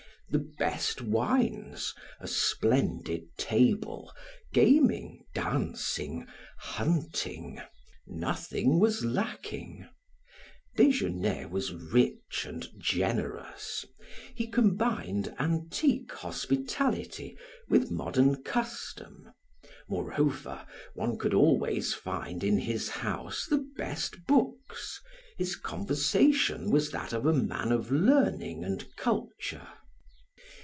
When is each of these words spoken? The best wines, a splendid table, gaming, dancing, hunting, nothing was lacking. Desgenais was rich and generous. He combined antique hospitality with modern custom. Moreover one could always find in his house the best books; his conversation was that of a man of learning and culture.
The 0.33 0.39
best 0.57 1.01
wines, 1.01 1.93
a 2.21 2.25
splendid 2.27 3.37
table, 3.37 4.13
gaming, 4.53 5.25
dancing, 5.35 6.25
hunting, 6.57 7.61
nothing 8.07 8.79
was 8.79 9.03
lacking. 9.03 9.89
Desgenais 10.77 11.47
was 11.49 11.73
rich 11.73 12.45
and 12.47 12.65
generous. 12.77 13.83
He 14.33 14.47
combined 14.47 15.35
antique 15.37 16.13
hospitality 16.13 17.37
with 17.67 17.91
modern 17.91 18.41
custom. 18.41 19.33
Moreover 19.89 20.65
one 20.93 21.17
could 21.17 21.33
always 21.33 21.93
find 21.93 22.41
in 22.41 22.57
his 22.57 22.87
house 22.87 23.45
the 23.49 23.69
best 23.75 24.25
books; 24.27 25.01
his 25.37 25.57
conversation 25.57 26.71
was 26.71 26.89
that 26.91 27.11
of 27.11 27.25
a 27.25 27.33
man 27.33 27.73
of 27.73 27.91
learning 27.91 28.63
and 28.63 28.87
culture. 28.95 29.67